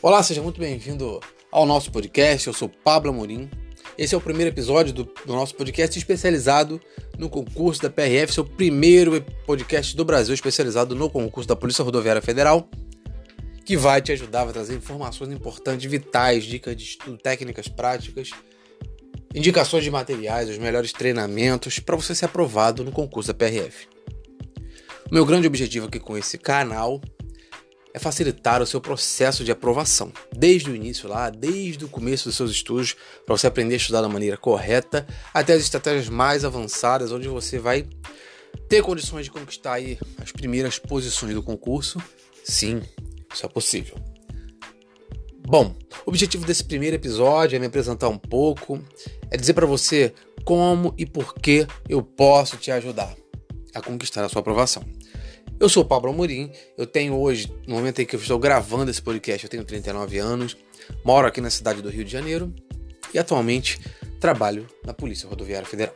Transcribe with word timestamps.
Olá, 0.00 0.22
seja 0.22 0.40
muito 0.40 0.60
bem-vindo 0.60 1.18
ao 1.50 1.66
nosso 1.66 1.90
podcast. 1.90 2.46
Eu 2.46 2.52
sou 2.52 2.68
Pablo 2.68 3.10
Amorim. 3.10 3.50
Esse 3.98 4.14
é 4.14 4.18
o 4.18 4.20
primeiro 4.20 4.48
episódio 4.48 4.92
do, 4.94 5.02
do, 5.02 5.32
nosso 5.32 5.56
podcast 5.56 5.98
especializado 5.98 6.80
no 7.18 7.28
concurso 7.28 7.82
da 7.82 7.90
PRF. 7.90 8.38
O 8.38 8.44
primeiro 8.44 9.20
podcast 9.44 9.96
do 9.96 10.04
Brasil 10.04 10.32
especializado 10.32 10.94
no 10.94 11.10
concurso 11.10 11.48
da 11.48 11.56
Polícia 11.56 11.82
Rodoviária 11.82 12.22
Federal, 12.22 12.70
que 13.64 13.76
vai 13.76 14.00
te 14.00 14.12
ajudar, 14.12 14.44
vai 14.44 14.52
trazer 14.52 14.76
informações 14.76 15.32
importantes, 15.32 15.90
vitais, 15.90 16.44
dicas 16.44 16.76
de 16.76 16.84
estudo, 16.84 17.18
técnicas 17.18 17.66
práticas, 17.66 18.30
indicações 19.34 19.82
de 19.82 19.90
materiais, 19.90 20.48
os 20.48 20.58
melhores 20.58 20.92
treinamentos 20.92 21.80
para 21.80 21.96
você 21.96 22.14
ser 22.14 22.26
aprovado 22.26 22.84
no 22.84 22.92
concurso 22.92 23.32
da 23.32 23.34
PRF. 23.34 23.88
O 25.10 25.14
meu 25.14 25.26
grande 25.26 25.48
objetivo 25.48 25.88
aqui 25.88 25.98
com 25.98 26.16
esse 26.16 26.38
canal 26.38 27.00
é 27.98 28.00
facilitar 28.00 28.62
o 28.62 28.66
seu 28.66 28.80
processo 28.80 29.44
de 29.44 29.50
aprovação, 29.50 30.12
desde 30.32 30.70
o 30.70 30.74
início 30.74 31.08
lá, 31.08 31.28
desde 31.28 31.84
o 31.84 31.88
começo 31.88 32.28
dos 32.28 32.36
seus 32.36 32.52
estudos, 32.52 32.94
para 33.26 33.36
você 33.36 33.48
aprender 33.48 33.74
a 33.74 33.76
estudar 33.76 34.00
da 34.00 34.08
maneira 34.08 34.36
correta, 34.36 35.06
até 35.34 35.52
as 35.52 35.62
estratégias 35.62 36.08
mais 36.08 36.44
avançadas, 36.44 37.10
onde 37.10 37.26
você 37.26 37.58
vai 37.58 37.86
ter 38.68 38.82
condições 38.82 39.24
de 39.24 39.32
conquistar 39.32 39.74
aí 39.74 39.98
as 40.22 40.30
primeiras 40.30 40.78
posições 40.78 41.34
do 41.34 41.42
concurso. 41.42 42.00
Sim, 42.44 42.80
isso 43.34 43.44
é 43.44 43.48
possível. 43.48 43.96
Bom, 45.40 45.74
o 46.06 46.10
objetivo 46.10 46.46
desse 46.46 46.62
primeiro 46.62 46.94
episódio 46.94 47.56
é 47.56 47.58
me 47.58 47.66
apresentar 47.66 48.08
um 48.08 48.18
pouco, 48.18 48.80
é 49.30 49.36
dizer 49.36 49.54
para 49.54 49.66
você 49.66 50.14
como 50.44 50.94
e 50.96 51.04
por 51.04 51.34
que 51.34 51.66
eu 51.88 52.02
posso 52.02 52.56
te 52.58 52.70
ajudar 52.70 53.14
a 53.74 53.80
conquistar 53.82 54.24
a 54.24 54.28
sua 54.28 54.40
aprovação. 54.40 54.84
Eu 55.60 55.68
sou 55.68 55.82
o 55.82 55.86
Pablo 55.86 56.10
Amorim, 56.10 56.52
eu 56.76 56.86
tenho 56.86 57.18
hoje, 57.18 57.52
no 57.66 57.74
momento 57.74 58.00
em 58.00 58.06
que 58.06 58.14
eu 58.14 58.20
estou 58.20 58.38
gravando 58.38 58.92
esse 58.92 59.02
podcast, 59.02 59.42
eu 59.42 59.50
tenho 59.50 59.64
39 59.64 60.16
anos, 60.16 60.56
moro 61.04 61.26
aqui 61.26 61.40
na 61.40 61.50
cidade 61.50 61.82
do 61.82 61.90
Rio 61.90 62.04
de 62.04 62.12
Janeiro 62.12 62.54
e 63.12 63.18
atualmente 63.18 63.80
trabalho 64.20 64.68
na 64.86 64.94
Polícia 64.94 65.28
Rodoviária 65.28 65.66
Federal. 65.66 65.94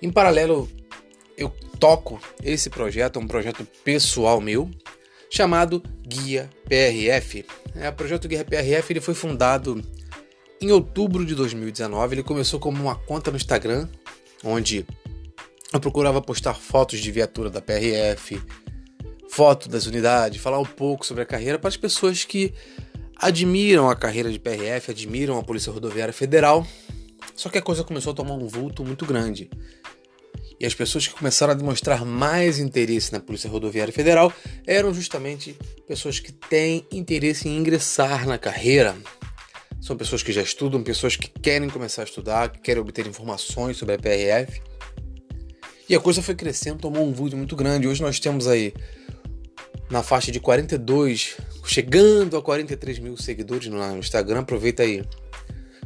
Em 0.00 0.08
paralelo, 0.08 0.68
eu 1.36 1.52
toco 1.80 2.20
esse 2.44 2.70
projeto, 2.70 3.18
é 3.18 3.22
um 3.22 3.26
projeto 3.26 3.66
pessoal 3.82 4.40
meu, 4.40 4.70
chamado 5.28 5.82
Guia 6.06 6.48
PRF. 6.68 7.44
É, 7.74 7.88
o 7.88 7.92
projeto 7.92 8.28
Guia 8.28 8.44
PRF 8.44 8.92
ele 8.92 9.00
foi 9.00 9.14
fundado 9.14 9.82
em 10.60 10.70
outubro 10.70 11.26
de 11.26 11.34
2019, 11.34 12.14
ele 12.14 12.22
começou 12.22 12.60
como 12.60 12.80
uma 12.80 12.94
conta 12.94 13.32
no 13.32 13.36
Instagram, 13.36 13.88
onde 14.44 14.86
eu 15.72 15.80
procurava 15.80 16.20
postar 16.20 16.54
fotos 16.54 17.00
de 17.00 17.10
viatura 17.10 17.48
da 17.48 17.60
PRF, 17.60 18.40
foto 19.30 19.68
das 19.68 19.86
unidades, 19.86 20.40
falar 20.40 20.58
um 20.58 20.66
pouco 20.66 21.06
sobre 21.06 21.22
a 21.22 21.26
carreira 21.26 21.58
para 21.58 21.68
as 21.68 21.76
pessoas 21.76 22.24
que 22.24 22.52
admiram 23.16 23.88
a 23.88 23.96
carreira 23.96 24.30
de 24.30 24.38
PRF, 24.38 24.90
admiram 24.90 25.38
a 25.38 25.42
Polícia 25.42 25.72
Rodoviária 25.72 26.12
Federal. 26.12 26.66
Só 27.34 27.48
que 27.48 27.56
a 27.56 27.62
coisa 27.62 27.82
começou 27.82 28.12
a 28.12 28.16
tomar 28.16 28.34
um 28.34 28.46
vulto 28.46 28.84
muito 28.84 29.06
grande. 29.06 29.48
E 30.60 30.66
as 30.66 30.74
pessoas 30.74 31.08
que 31.08 31.14
começaram 31.14 31.52
a 31.52 31.56
demonstrar 31.56 32.04
mais 32.04 32.58
interesse 32.58 33.12
na 33.12 33.18
Polícia 33.18 33.48
Rodoviária 33.48 33.92
Federal 33.92 34.32
eram 34.66 34.92
justamente 34.92 35.56
pessoas 35.88 36.20
que 36.20 36.30
têm 36.30 36.86
interesse 36.92 37.48
em 37.48 37.56
ingressar 37.56 38.26
na 38.26 38.36
carreira. 38.36 38.94
São 39.80 39.96
pessoas 39.96 40.22
que 40.22 40.30
já 40.30 40.42
estudam, 40.42 40.82
pessoas 40.82 41.16
que 41.16 41.28
querem 41.28 41.68
começar 41.68 42.02
a 42.02 42.04
estudar, 42.04 42.50
que 42.50 42.60
querem 42.60 42.82
obter 42.82 43.06
informações 43.06 43.78
sobre 43.78 43.94
a 43.94 43.98
PRF 43.98 44.60
e 45.88 45.94
a 45.94 46.00
coisa 46.00 46.22
foi 46.22 46.34
crescendo, 46.34 46.78
tomou 46.78 47.04
um 47.04 47.12
vulto 47.12 47.36
muito 47.36 47.56
grande. 47.56 47.86
Hoje 47.86 48.02
nós 48.02 48.18
temos 48.20 48.46
aí 48.46 48.72
na 49.90 50.02
faixa 50.02 50.32
de 50.32 50.40
42, 50.40 51.36
chegando 51.66 52.36
a 52.36 52.42
43 52.42 52.98
mil 52.98 53.16
seguidores 53.16 53.68
no 53.68 53.98
Instagram. 53.98 54.40
Aproveita 54.40 54.82
aí, 54.82 55.04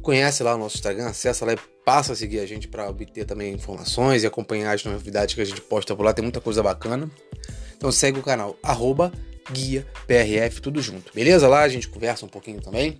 conhece 0.00 0.42
lá 0.42 0.54
o 0.54 0.58
nosso 0.58 0.76
Instagram, 0.76 1.06
acessa 1.06 1.44
lá 1.44 1.52
e 1.52 1.58
passa 1.84 2.12
a 2.12 2.16
seguir 2.16 2.40
a 2.40 2.46
gente 2.46 2.68
para 2.68 2.88
obter 2.88 3.24
também 3.24 3.52
informações 3.52 4.22
e 4.22 4.26
acompanhar 4.26 4.74
as 4.74 4.84
novidades 4.84 5.34
que 5.34 5.40
a 5.40 5.44
gente 5.44 5.60
posta 5.60 5.94
por 5.94 6.04
lá. 6.04 6.12
Tem 6.12 6.22
muita 6.22 6.40
coisa 6.40 6.62
bacana. 6.62 7.10
Então 7.76 7.90
segue 7.92 8.18
o 8.18 8.22
canal, 8.22 8.56
arroba 8.62 9.12
guia 9.50 9.86
PRF, 10.06 10.60
tudo 10.60 10.80
junto. 10.80 11.12
Beleza? 11.12 11.48
Lá 11.48 11.62
a 11.62 11.68
gente 11.68 11.88
conversa 11.88 12.24
um 12.24 12.28
pouquinho 12.28 12.60
também. 12.60 12.98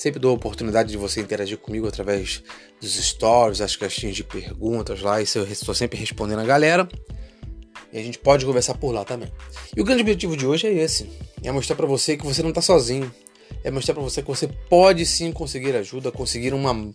Sempre 0.00 0.18
dou 0.18 0.30
a 0.30 0.34
oportunidade 0.34 0.88
de 0.88 0.96
você 0.96 1.20
interagir 1.20 1.58
comigo 1.58 1.86
através 1.86 2.42
dos 2.80 2.94
stories, 2.94 3.60
as 3.60 3.76
caixinhas 3.76 4.16
de 4.16 4.24
perguntas 4.24 5.02
lá, 5.02 5.20
e 5.20 5.26
eu 5.34 5.44
estou 5.44 5.74
sempre 5.74 5.98
respondendo 5.98 6.38
a 6.38 6.44
galera. 6.46 6.88
E 7.92 7.98
a 7.98 8.02
gente 8.02 8.18
pode 8.18 8.46
conversar 8.46 8.78
por 8.78 8.92
lá 8.92 9.04
também. 9.04 9.30
E 9.76 9.78
o 9.78 9.84
grande 9.84 10.00
objetivo 10.00 10.38
de 10.38 10.46
hoje 10.46 10.66
é 10.66 10.72
esse: 10.72 11.06
é 11.44 11.52
mostrar 11.52 11.76
para 11.76 11.84
você 11.84 12.16
que 12.16 12.24
você 12.24 12.42
não 12.42 12.48
está 12.48 12.62
sozinho. 12.62 13.14
É 13.62 13.70
mostrar 13.70 13.92
para 13.92 14.02
você 14.02 14.22
que 14.22 14.28
você 14.28 14.48
pode 14.70 15.04
sim 15.04 15.30
conseguir 15.32 15.76
ajuda, 15.76 16.10
conseguir 16.10 16.54
uma, 16.54 16.72
uma 16.72 16.94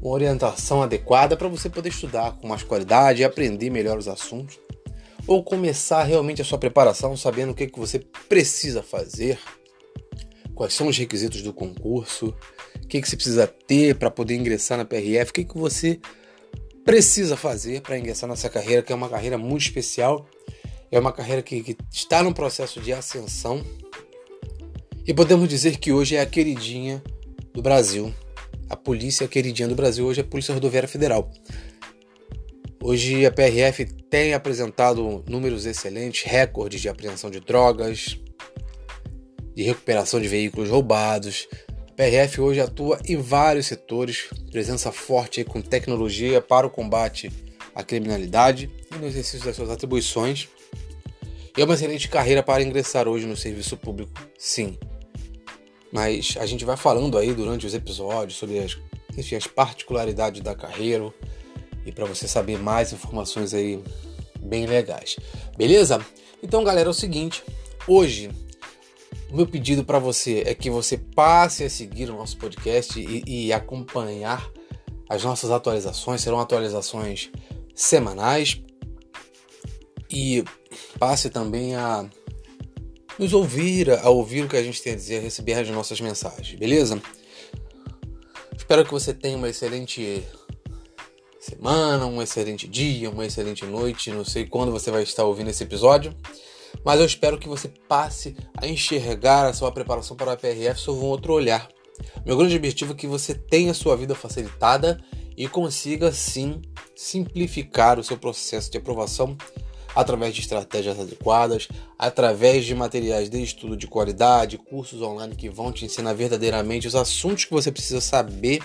orientação 0.00 0.80
adequada 0.80 1.36
para 1.36 1.48
você 1.48 1.68
poder 1.68 1.88
estudar 1.88 2.30
com 2.38 2.46
mais 2.46 2.62
qualidade 2.62 3.24
aprender 3.24 3.70
melhor 3.70 3.98
os 3.98 4.06
assuntos. 4.06 4.56
Ou 5.26 5.42
começar 5.42 6.04
realmente 6.04 6.40
a 6.40 6.44
sua 6.44 6.58
preparação 6.58 7.16
sabendo 7.16 7.50
o 7.50 7.54
que, 7.56 7.66
que 7.66 7.80
você 7.80 7.98
precisa 8.28 8.84
fazer 8.84 9.36
quais 10.58 10.74
são 10.74 10.88
os 10.88 10.98
requisitos 10.98 11.40
do 11.40 11.52
concurso, 11.52 12.34
o 12.82 12.88
que, 12.88 13.00
que 13.00 13.08
você 13.08 13.14
precisa 13.14 13.46
ter 13.46 13.94
para 13.94 14.10
poder 14.10 14.34
ingressar 14.34 14.76
na 14.76 14.84
PRF, 14.84 15.30
o 15.30 15.34
que, 15.34 15.44
que 15.44 15.56
você 15.56 16.00
precisa 16.84 17.36
fazer 17.36 17.80
para 17.80 17.96
ingressar 17.96 18.28
nessa 18.28 18.48
carreira, 18.48 18.82
que 18.82 18.92
é 18.92 18.96
uma 18.96 19.08
carreira 19.08 19.38
muito 19.38 19.62
especial, 19.62 20.28
é 20.90 20.98
uma 20.98 21.12
carreira 21.12 21.42
que, 21.42 21.62
que 21.62 21.76
está 21.92 22.24
no 22.24 22.34
processo 22.34 22.80
de 22.80 22.92
ascensão 22.92 23.64
e 25.06 25.14
podemos 25.14 25.48
dizer 25.48 25.76
que 25.76 25.92
hoje 25.92 26.16
é 26.16 26.20
a 26.20 26.26
queridinha 26.26 27.00
do 27.54 27.62
Brasil. 27.62 28.12
A 28.68 28.74
polícia 28.76 29.28
queridinha 29.28 29.68
do 29.68 29.76
Brasil 29.76 30.04
hoje 30.06 30.22
é 30.22 30.24
a 30.24 30.26
Polícia 30.26 30.52
Rodoviária 30.52 30.88
Federal. 30.88 31.30
Hoje 32.82 33.24
a 33.24 33.30
PRF 33.30 33.84
tem 34.10 34.34
apresentado 34.34 35.22
números 35.28 35.66
excelentes, 35.66 36.28
recordes 36.28 36.80
de 36.80 36.88
apreensão 36.88 37.30
de 37.30 37.38
drogas, 37.38 38.18
de 39.58 39.64
recuperação 39.64 40.20
de 40.20 40.28
veículos 40.28 40.70
roubados. 40.70 41.48
A 41.68 41.92
PRF 41.96 42.40
hoje 42.40 42.60
atua 42.60 43.00
em 43.04 43.16
vários 43.16 43.66
setores, 43.66 44.28
presença 44.52 44.92
forte 44.92 45.42
com 45.42 45.60
tecnologia 45.60 46.40
para 46.40 46.64
o 46.64 46.70
combate 46.70 47.28
à 47.74 47.82
criminalidade 47.82 48.70
e 48.94 48.94
no 48.94 49.08
exercício 49.08 49.44
das 49.44 49.56
suas 49.56 49.68
atribuições. 49.68 50.48
E 51.56 51.60
é 51.60 51.64
uma 51.64 51.74
excelente 51.74 52.08
carreira 52.08 52.40
para 52.40 52.62
ingressar 52.62 53.08
hoje 53.08 53.26
no 53.26 53.36
serviço 53.36 53.76
público, 53.76 54.12
sim. 54.38 54.78
Mas 55.90 56.36
a 56.38 56.46
gente 56.46 56.64
vai 56.64 56.76
falando 56.76 57.18
aí 57.18 57.34
durante 57.34 57.66
os 57.66 57.74
episódios 57.74 58.38
sobre 58.38 58.60
as, 58.60 58.78
enfim, 59.16 59.34
as 59.34 59.48
particularidades 59.48 60.40
da 60.40 60.54
carreira 60.54 61.12
e 61.84 61.90
para 61.90 62.04
você 62.04 62.28
saber 62.28 62.60
mais 62.60 62.92
informações 62.92 63.52
aí 63.52 63.82
bem 64.38 64.66
legais. 64.66 65.16
Beleza? 65.56 66.00
Então, 66.40 66.62
galera, 66.62 66.88
é 66.88 66.90
o 66.90 66.94
seguinte, 66.94 67.42
hoje 67.88 68.30
o 69.30 69.36
meu 69.36 69.46
pedido 69.46 69.84
para 69.84 69.98
você 69.98 70.42
é 70.46 70.54
que 70.54 70.70
você 70.70 70.96
passe 70.96 71.64
a 71.64 71.70
seguir 71.70 72.08
o 72.10 72.16
nosso 72.16 72.36
podcast 72.38 72.98
e, 72.98 73.22
e 73.26 73.52
acompanhar 73.52 74.50
as 75.08 75.22
nossas 75.22 75.50
atualizações. 75.50 76.22
Serão 76.22 76.40
atualizações 76.40 77.30
semanais. 77.74 78.62
E 80.10 80.42
passe 80.98 81.28
também 81.28 81.76
a 81.76 82.08
nos 83.18 83.34
ouvir, 83.34 83.90
a 83.90 84.08
ouvir 84.08 84.44
o 84.44 84.48
que 84.48 84.56
a 84.56 84.62
gente 84.62 84.80
tem 84.80 84.94
a 84.94 84.96
dizer, 84.96 85.18
a 85.18 85.20
receber 85.20 85.54
as 85.54 85.68
nossas 85.68 86.00
mensagens, 86.00 86.58
beleza? 86.58 87.00
Espero 88.56 88.84
que 88.84 88.90
você 88.90 89.12
tenha 89.12 89.36
uma 89.36 89.50
excelente 89.50 90.22
semana, 91.38 92.06
um 92.06 92.22
excelente 92.22 92.66
dia, 92.66 93.10
uma 93.10 93.26
excelente 93.26 93.66
noite. 93.66 94.10
Não 94.10 94.24
sei 94.24 94.46
quando 94.46 94.72
você 94.72 94.90
vai 94.90 95.02
estar 95.02 95.24
ouvindo 95.24 95.50
esse 95.50 95.62
episódio 95.62 96.14
mas 96.84 97.00
eu 97.00 97.06
espero 97.06 97.38
que 97.38 97.48
você 97.48 97.68
passe 97.68 98.36
a 98.56 98.66
enxergar 98.66 99.46
a 99.46 99.52
sua 99.52 99.72
preparação 99.72 100.16
para 100.16 100.32
a 100.32 100.36
PRF 100.36 100.80
sob 100.80 101.00
um 101.00 101.04
outro 101.04 101.32
olhar. 101.32 101.68
Meu 102.24 102.36
grande 102.36 102.56
objetivo 102.56 102.92
é 102.92 102.96
que 102.96 103.06
você 103.06 103.34
tenha 103.34 103.74
sua 103.74 103.96
vida 103.96 104.14
facilitada 104.14 105.00
e 105.36 105.48
consiga 105.48 106.12
sim 106.12 106.60
simplificar 106.94 107.98
o 107.98 108.04
seu 108.04 108.16
processo 108.16 108.70
de 108.70 108.78
aprovação 108.78 109.36
através 109.94 110.34
de 110.34 110.40
estratégias 110.40 110.98
adequadas, 110.98 111.68
através 111.98 112.64
de 112.64 112.74
materiais 112.74 113.28
de 113.28 113.42
estudo 113.42 113.76
de 113.76 113.86
qualidade, 113.86 114.58
cursos 114.58 115.02
online 115.02 115.34
que 115.34 115.48
vão 115.48 115.72
te 115.72 115.84
ensinar 115.84 116.12
verdadeiramente 116.12 116.86
os 116.86 116.94
assuntos 116.94 117.44
que 117.44 117.52
você 117.52 117.72
precisa 117.72 118.00
saber 118.00 118.62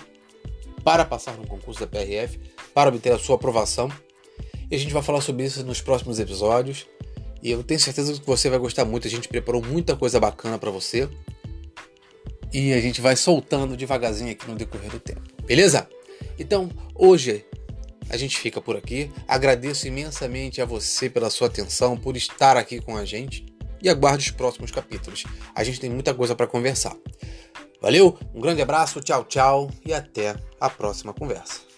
para 0.84 1.06
passar 1.06 1.38
no 1.38 1.48
concurso 1.48 1.80
da 1.80 1.88
PRF, 1.88 2.40
para 2.74 2.90
obter 2.90 3.14
a 3.14 3.20
sua 3.20 3.36
aprovação. 3.36 3.90
E 4.70 4.76
a 4.76 4.80
gente 4.80 4.94
vai 4.94 5.02
falar 5.02 5.22
sobre 5.22 5.46
isso 5.46 5.64
nos 5.64 5.82
próximos 5.82 6.20
episódios. 6.20 6.86
E 7.44 7.52
eu 7.52 7.62
tenho 7.62 7.80
certeza 7.80 8.14
que 8.14 8.26
você 8.26 8.50
vai 8.50 8.58
gostar 8.58 8.86
muito. 8.86 9.06
A 9.06 9.12
gente 9.12 9.28
preparou 9.28 9.62
muita 9.62 9.98
coisa 9.98 10.18
bacana 10.18 10.58
para 10.58 10.72
você. 10.72 11.10
E 12.54 12.72
a 12.72 12.80
gente 12.80 13.02
vai 13.02 13.18
soltando 13.18 13.76
devagarzinho 13.76 14.32
aqui 14.32 14.48
no 14.48 14.56
decorrer 14.56 14.90
do 14.90 15.00
tempo. 15.00 15.22
Beleza? 15.46 15.90
Então, 16.40 16.70
hoje 16.96 17.46
a 18.10 18.16
gente 18.16 18.40
fica 18.40 18.62
por 18.62 18.78
aqui. 18.78 19.12
Agradeço 19.28 19.88
imensamente 19.88 20.62
a 20.62 20.66
você 20.66 21.10
pela 21.10 21.30
sua 21.30 21.48
atenção, 21.48 21.98
por 21.98 22.16
estar 22.16 22.56
aqui 22.56 22.80
com 22.80 22.96
a 22.96 23.04
gente. 23.04 23.46
e 23.82 23.90
aguarde 23.90 24.30
os 24.30 24.32
próximos 24.32 24.72
capítulos. 24.72 25.26
A 25.54 25.62
gente 25.62 25.78
tem 25.78 25.90
muita 25.90 26.14
coisa 26.14 26.34
para 26.34 26.48
conversar. 26.48 26.96
Valeu, 27.82 28.18
um 28.34 28.40
grande 28.40 28.62
abraço, 28.62 29.02
tchau, 29.02 29.26
tchau 29.26 29.70
e 29.86 29.94
até 29.94 30.38
a 30.58 30.70
próxima 30.70 31.14
conversa. 31.14 31.73